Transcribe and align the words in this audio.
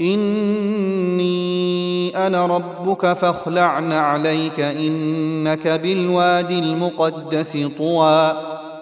إني 0.00 1.46
أنا 2.26 2.46
ربك 2.46 3.12
فاخلع 3.12 3.66
عليك 3.94 4.60
إنك 4.60 5.68
بالوادي 5.68 6.58
المقدس 6.58 7.58
طوى 7.78 8.32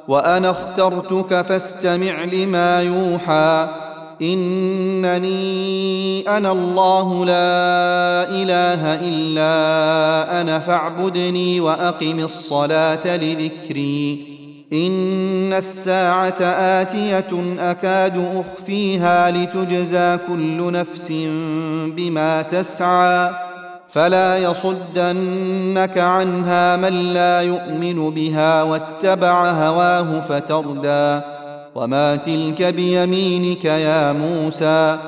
وأنا 0.09 0.51
اخترتك 0.51 1.43
فاستمع 1.43 2.25
لما 2.25 2.83
يوحى 2.83 3.69
إنني 4.23 5.33
أنا 6.29 6.53
الله 6.53 7.25
لا 7.25 8.29
إله 8.29 8.95
إلا 8.95 10.41
أنا 10.41 10.59
فاعبدني 10.59 11.61
وأقم 11.61 12.21
الصلاة 12.21 13.17
لذكري. 13.17 14.32
إن 14.73 15.53
الساعة 15.53 16.41
آتية 16.41 17.61
أكاد 17.61 18.25
أخفيها 18.35 19.31
لتجزى 19.31 20.19
كل 20.29 20.73
نفس 20.73 21.13
بما 21.97 22.43
تسعى. 22.43 23.31
فلا 23.89 24.39
يصدنك 24.39 25.99
عنها 25.99 26.77
من 26.77 27.13
لا 27.13 27.41
يؤمن 27.41 28.11
بها 28.11 28.63
واتبع 28.63 29.51
هواه 29.51 30.21
فتردى. 30.21 31.21
وما 31.75 32.17
تلك 32.17 32.63
بيمينك 32.63 33.65
يا 33.65 34.13
موسى؟ 34.13 34.99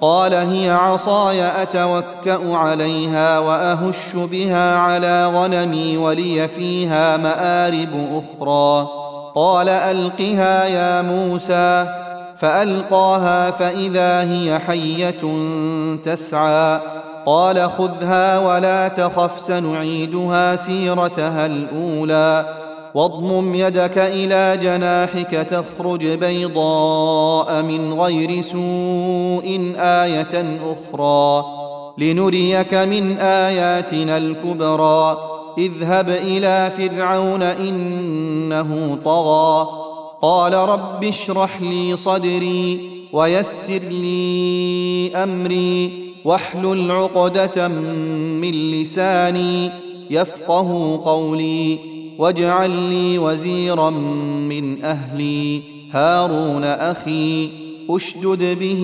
قال 0.00 0.34
هي 0.34 0.70
عصاي 0.70 1.62
أتوكأ 1.62 2.56
عليها 2.56 3.38
وأهش 3.38 4.16
بها 4.16 4.76
على 4.76 5.26
غنمي 5.26 5.96
ولي 5.96 6.48
فيها 6.48 7.16
مآرب 7.16 8.22
أخرى. 8.40 9.01
قال 9.34 9.68
ألقها 9.68 10.64
يا 10.64 11.02
موسى 11.02 11.86
فألقاها 12.36 13.50
فإذا 13.50 14.22
هي 14.22 14.58
حية 14.58 15.22
تسعى. 16.04 16.80
قال 17.26 17.70
خذها 17.70 18.38
ولا 18.38 18.88
تخف 18.88 19.40
سنعيدها 19.40 20.56
سيرتها 20.56 21.46
الأولى. 21.46 22.46
واضمم 22.94 23.54
يدك 23.54 23.98
إلى 23.98 24.56
جناحك 24.62 25.30
تخرج 25.30 26.06
بيضاء 26.06 27.62
من 27.62 28.00
غير 28.00 28.42
سوء 28.42 29.74
آية 29.78 30.58
أخرى. 30.72 31.44
لنريك 31.98 32.74
من 32.74 33.18
آياتنا 33.18 34.16
الكبرى. 34.16 35.31
اذهب 35.58 36.08
إلى 36.08 36.72
فرعون 36.76 37.42
إنه 37.42 38.98
طغى. 39.04 39.68
قال 40.22 40.54
رب 40.54 41.04
اشرح 41.04 41.62
لي 41.62 41.96
صدري 41.96 42.80
ويسر 43.12 43.82
لي 43.90 45.10
أمري 45.16 45.92
واحلل 46.24 46.90
عقدة 46.90 47.68
من 47.68 48.50
لساني 48.50 49.70
يفقه 50.10 51.00
قولي 51.04 51.78
واجعل 52.18 52.70
لي 52.70 53.18
وزيرا 53.18 53.90
من 53.90 54.84
أهلي. 54.84 55.60
هارون 55.92 56.64
أخي 56.64 57.48
أشدد 57.90 58.58
به 58.58 58.82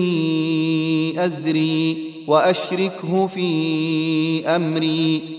أزري 1.17 1.97
وأشركه 2.27 3.27
في 3.27 4.47
أمري. 4.47 5.38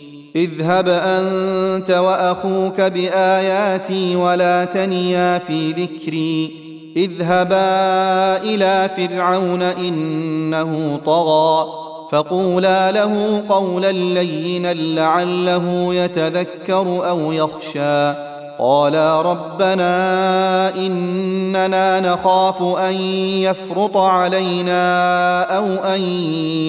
اذهب 0.35 0.89
انت 0.89 1.91
واخوك 1.91 2.81
بآياتي 2.81 4.15
ولا 4.15 4.65
تنيا 4.65 5.37
في 5.37 5.71
ذكري. 5.71 6.51
اذهبا 6.97 7.57
إلى 8.43 8.89
فرعون 8.97 9.61
إنه 9.61 10.99
طغى. 11.05 11.65
فقولا 12.11 12.91
له 12.91 13.43
قولا 13.49 13.91
لينا 13.91 14.73
لعله 14.73 15.93
يتذكر 15.93 17.09
أو 17.09 17.31
يخشى. 17.31 18.13
قالا 18.59 19.21
ربنا 19.21 20.75
إننا 20.75 21.99
نخاف 21.99 22.61
أن 22.61 22.93
يفرط 23.41 23.97
علينا 23.97 25.43
أو 25.57 25.65
أن 25.65 26.01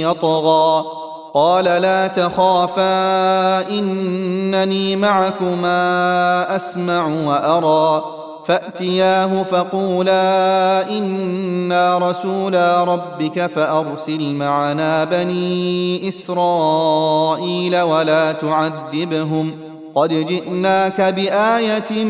يطغى. 0.01 0.85
قال 1.35 1.65
لا 1.65 2.07
تخافا 2.07 3.69
إنني 3.71 4.97
معكما 4.97 6.57
أسمع 6.57 7.07
وأرى. 7.07 8.05
فأتياه 8.45 9.43
فقولا 9.43 10.89
إنا 10.91 11.99
رسولا 11.99 12.85
ربك 12.85 13.47
فأرسل 13.47 14.35
معنا 14.35 15.05
بني 15.05 16.09
إسرائيل 16.09 17.81
ولا 17.81 18.33
تعذبهم. 18.33 19.51
قد 19.95 20.09
جئناك 20.09 21.01
بآية 21.01 22.05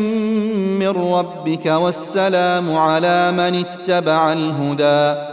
من 0.79 1.13
ربك 1.13 1.65
والسلام 1.65 2.77
على 2.77 3.31
من 3.31 3.65
اتبع 3.65 4.31
الهدى. 4.31 5.32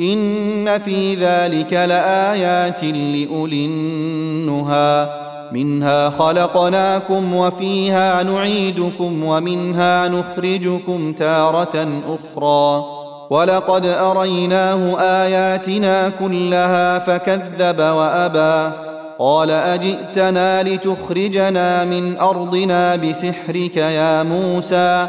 إن 0.00 0.78
في 0.78 1.14
ذلك 1.14 1.72
لآيات 1.72 2.84
لأولي 2.84 3.64
النهى. 3.64 5.08
منها 5.52 6.10
خلقناكم 6.10 7.34
وفيها 7.34 8.22
نعيدكم 8.22 9.24
ومنها 9.24 10.08
نخرجكم 10.08 11.12
تارة 11.12 11.88
أخرى. 12.08 12.84
ولقد 13.30 13.86
أريناه 13.86 15.00
آياتنا 15.00 16.12
كلها 16.20 16.98
فكذب 16.98 17.78
وأبى. 17.78 18.74
قال 19.18 19.50
أجئتنا 19.50 20.62
لتخرجنا 20.62 21.84
من 21.84 22.18
أرضنا 22.18 22.96
بسحرك 22.96 23.76
يا 23.76 24.22
موسى؟ 24.22 25.08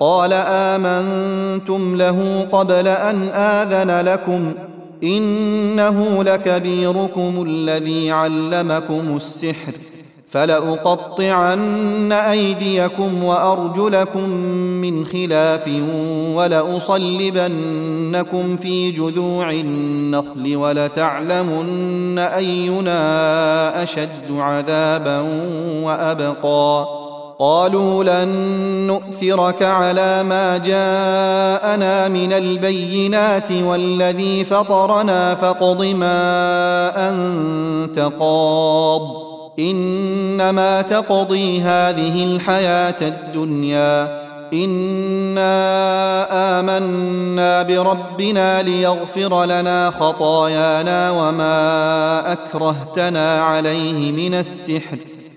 قال 0.00 0.32
آمنتم 0.32 1.96
له 1.96 2.46
قبل 2.52 2.88
أن 2.88 3.28
آذن 3.28 4.06
لكم 4.08 4.52
إنه 5.02 6.22
لكبيركم 6.22 7.44
الذي 7.46 8.10
علمكم 8.10 9.16
السحر 9.16 9.72
فلأقطعن 10.28 12.12
أيديكم 12.12 13.24
وأرجلكم 13.24 14.30
من 14.80 15.04
خلاف 15.04 15.70
ولأصلبنكم 16.34 17.56
في 18.56 18.90
جذوع 18.90 19.50
النخل 19.50 20.56
ولتعلمن 20.56 22.18
أينا 22.18 23.82
أشد 23.82 24.30
عذابا 24.30 25.20
وأبقى 25.82 26.95
قالوا 27.38 28.04
لن 28.04 28.28
نؤثرك 28.86 29.62
على 29.62 30.22
ما 30.22 30.56
جاءنا 30.56 32.08
من 32.08 32.32
البينات 32.32 33.52
والذي 33.52 34.44
فطرنا 34.44 35.34
فاقض 35.34 35.84
ما 35.84 37.08
أنت 37.08 37.98
قاض. 38.20 39.02
إنما 39.58 40.82
تقضي 40.82 41.60
هذه 41.60 42.24
الحياة 42.24 43.00
الدنيا. 43.00 44.26
إنا 44.52 45.50
آمنا 46.60 47.62
بربنا 47.62 48.62
ليغفر 48.62 49.44
لنا 49.44 49.90
خطايانا 49.90 51.10
وما 51.10 52.32
أكرهتنا 52.32 53.42
عليه 53.42 54.12
من 54.12 54.34
السحر. 54.34 55.15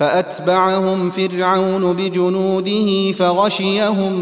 فأتبعهم 0.00 1.10
فرعون 1.10 1.92
بجنوده 1.92 3.12
فغشيهم 3.12 4.12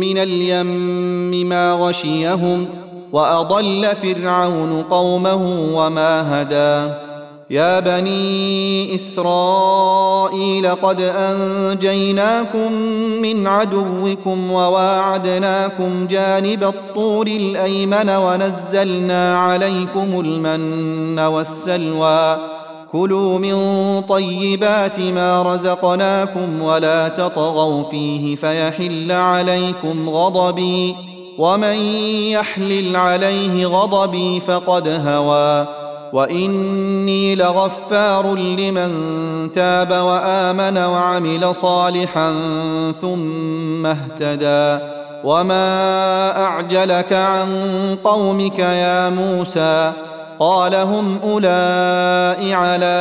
من 0.00 0.18
اليم 0.18 1.48
ما 1.48 1.72
غشيهم 1.72 2.66
وأضل 3.12 3.88
فرعون 4.02 4.82
قومه 4.90 5.70
وما 5.74 6.42
هدى. 6.42 6.94
يا 7.50 7.80
بني 7.80 8.94
إسرائيل 8.94 10.68
قد 10.74 11.00
أنجيناكم 11.00 12.72
من 13.22 13.46
عدوكم 13.46 14.50
وواعدناكم 14.50 16.06
جانب 16.06 16.64
الطور 16.64 17.26
الأيمن 17.26 18.10
ونزلنا 18.10 19.38
عليكم 19.38 20.20
المن 20.20 21.18
والسلوى. 21.18 22.57
كلوا 22.92 23.38
من 23.38 23.56
طيبات 24.08 25.00
ما 25.00 25.42
رزقناكم 25.42 26.62
ولا 26.62 27.08
تطغوا 27.08 27.82
فيه 27.82 28.36
فيحل 28.36 29.12
عليكم 29.12 30.08
غضبي 30.08 30.96
ومن 31.38 31.76
يحلل 32.30 32.96
عليه 32.96 33.66
غضبي 33.66 34.40
فقد 34.40 34.88
هوى 35.06 35.66
وإني 36.12 37.34
لغفار 37.34 38.34
لمن 38.34 38.92
تاب 39.54 39.90
وآمن 39.90 40.78
وعمل 40.78 41.54
صالحا 41.54 42.34
ثم 43.00 43.86
اهتدى 43.86 44.84
وما 45.24 46.44
أعجلك 46.44 47.12
عن 47.12 47.48
قومك 48.04 48.58
يا 48.58 49.08
موسى 49.08 49.92
قال 50.40 50.74
هم 50.74 51.18
اولئك 51.24 52.52
على 52.52 52.96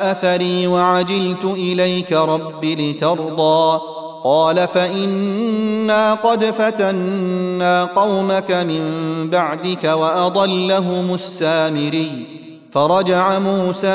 اثري 0.00 0.66
وعجلت 0.66 1.44
اليك 1.44 2.12
رب 2.12 2.64
لترضى 2.64 3.80
قال 4.24 4.68
فانا 4.68 6.14
قد 6.14 6.44
فتنا 6.44 7.84
قومك 7.84 8.50
من 8.50 8.82
بعدك 9.30 9.84
واضلهم 9.84 11.14
السامري 11.14 12.26
فرجع 12.72 13.38
موسى 13.38 13.88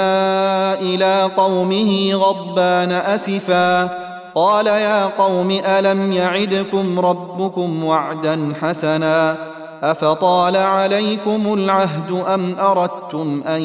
إلى 0.82 1.30
قومه 1.38 2.14
غضبان 2.14 2.92
اسفا 2.92 3.90
قال 4.36 4.68
يا 4.68 5.06
قوم 5.06 5.60
الم 5.66 6.12
يعدكم 6.12 7.00
ربكم 7.00 7.84
وعدا 7.84 8.54
حسنا 8.62 9.38
أفطال 9.84 10.56
عليكم 10.58 11.54
العهد 11.54 12.12
أم 12.12 12.56
أردتم 12.60 13.42
أن 13.48 13.62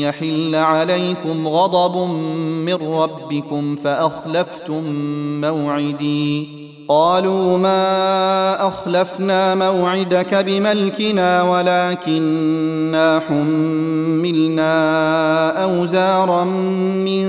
يحل 0.00 0.54
عليكم 0.54 1.48
غضب 1.48 2.10
من 2.66 2.74
ربكم 2.74 3.76
فأخلفتم 3.76 4.82
موعدي؟ 5.40 6.66
قالوا 6.88 7.58
ما 7.58 8.68
أخلفنا 8.68 9.54
موعدك 9.54 10.34
بملكنا 10.34 11.42
ولكننا 11.42 13.22
حملنا 13.28 14.72
أوزارا 15.64 16.44
من 16.44 17.26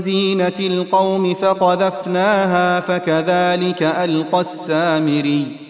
زينة 0.00 0.52
القوم 0.60 1.34
فقذفناها 1.34 2.80
فكذلك 2.80 3.82
ألقى 3.82 4.40
السامري. 4.40 5.69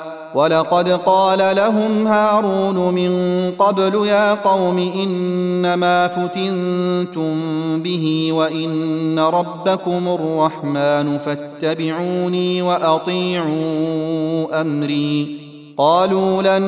ولقد 0.35 0.89
قال 0.89 1.55
لهم 1.55 2.07
هارون 2.07 2.93
من 2.93 3.11
قبل 3.59 4.07
يا 4.07 4.33
قوم 4.33 4.77
إنما 4.77 6.07
فتنتم 6.07 7.33
به 7.83 8.29
وإن 8.31 9.19
ربكم 9.19 10.07
الرحمن 10.07 11.17
فاتبعوني 11.17 12.61
وأطيعوا 12.61 14.61
أمري. 14.61 15.41
قالوا 15.77 16.41
لن 16.41 16.65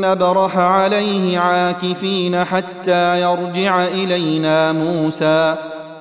نبرح 0.00 0.56
عليه 0.56 1.38
عاكفين 1.38 2.44
حتى 2.44 3.22
يرجع 3.22 3.84
إلينا 3.84 4.72
موسى. 4.72 5.54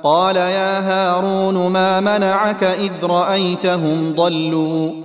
قال 0.04 0.36
يا 0.36 0.80
هارون 0.80 1.72
ما 1.72 2.00
منعك 2.00 2.64
إذ 2.64 2.92
رأيتهم 3.04 4.14
ضلوا؟ 4.18 5.05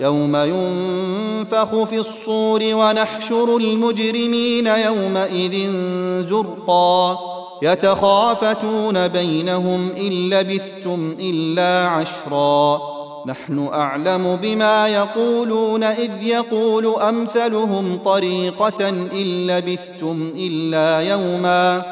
يوم 0.00 0.36
ينفخ 0.36 1.84
في 1.84 1.98
الصور 1.98 2.60
ونحشر 2.62 3.56
المجرمين 3.56 4.66
يومئذ 4.66 5.72
زرقا. 6.22 7.18
يتخافتون 7.62 9.08
بينهم 9.08 9.90
إن 9.96 10.30
لبثتم 10.30 11.16
إلا 11.20 11.88
عشرا. 11.88 12.80
نحن 13.26 13.68
أعلم 13.72 14.38
بما 14.42 14.88
يقولون 14.88 15.84
إذ 15.84 16.22
يقول 16.22 16.86
أمثلهم 16.86 17.98
طريقة 18.04 18.88
إن 18.88 19.46
لبثتم 19.46 20.32
إلا 20.36 21.00
يوما. 21.00 21.82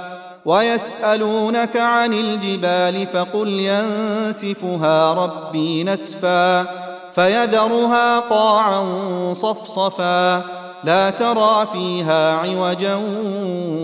ويسألونك 0.45 1.77
عن 1.77 2.13
الجبال 2.13 3.07
فقل 3.07 3.49
ينسفها 3.49 5.13
ربي 5.15 5.85
نسفا. 5.85 6.88
فيذرها 7.19 8.21
قاعا 8.21 8.85
صفصفا 9.33 10.45
لا 10.85 11.11
ترى 11.11 11.67
فيها 11.73 12.35
عوجا 12.35 12.95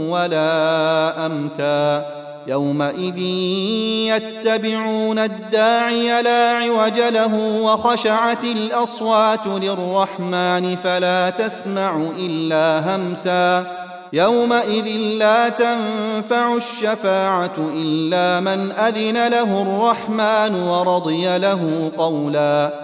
ولا 0.09 1.27
أمتا 1.27 2.07
يومئذ 2.47 3.19
يتبعون 4.09 5.19
الداعي 5.19 6.23
لا 6.23 6.51
عوج 6.51 7.01
له 7.01 7.35
وخشعت 7.63 8.45
الأصوات 8.45 9.47
للرحمن 9.47 10.77
فلا 10.77 11.31
تسمع 11.31 12.03
إلا 12.19 12.97
همسا 12.97 13.67
يومئذ 14.13 14.87
لا 15.19 15.49
تنفع 15.49 16.55
الشفاعة 16.55 17.57
إلا 17.59 18.41
من 18.41 18.73
أذن 18.73 19.29
له 19.29 19.63
الرحمن 19.63 20.55
ورضي 20.55 21.39
له 21.39 21.91
قولا 21.99 22.84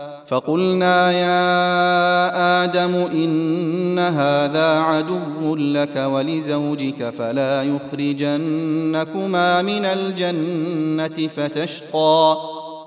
فقلنا 0.31 1.11
يا 1.11 2.63
آدم 2.63 2.95
إن 2.95 3.99
هذا 3.99 4.79
عدو 4.79 5.55
لك 5.55 5.95
ولزوجك 5.95 7.09
فلا 7.09 7.63
يخرجنكما 7.63 9.61
من 9.61 9.85
الجنة 9.85 11.27
فتشقى. 11.27 12.37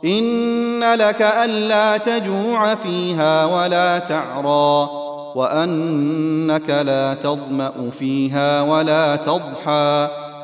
إن 0.04 0.94
لك 0.94 1.22
ألا 1.22 1.96
تجوع 1.96 2.74
فيها 2.74 3.44
ولا 3.44 3.98
تعرى 3.98 4.88
وأنك 5.34 6.70
لا 6.70 7.14
تظمأ 7.14 7.90
فيها 7.90 8.62
ولا 8.62 9.16
تضحى. 9.16 10.24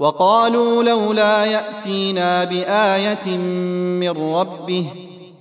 وقالوا 0.00 0.82
لولا 0.82 1.44
يأتينا 1.44 2.44
بآية 2.44 3.36
من 4.00 4.34
ربه 4.34 4.86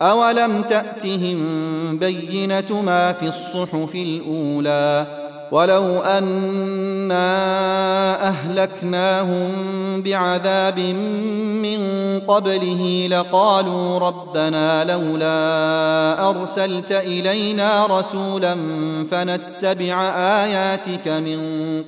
أولم 0.02 0.62
تأتهم 0.62 1.38
بينة 1.98 2.82
ما 2.82 3.12
في 3.12 3.28
الصحف 3.28 3.96
الأولى 3.96 5.19
ولو 5.52 6.00
أنا 6.00 7.30
أهلكناهم 8.28 9.52
بعذاب 10.02 10.80
من 10.80 11.80
قبله 12.28 13.08
لقالوا 13.12 14.00
ربنا 14.00 14.84
لولا 14.84 16.30
أرسلت 16.30 16.92
إلينا 16.92 17.86
رسولا 17.86 18.58
فنتبع 19.12 20.10
آياتك 20.16 21.08
من 21.08 21.40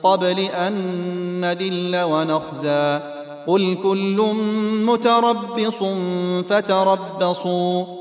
قبل 0.03 0.39
أن 0.39 0.73
نذل 1.41 2.03
ونخزى. 2.03 2.99
قل 3.47 3.77
كل 3.83 4.25
متربص 4.85 5.83
فتربصوا. 6.49 8.00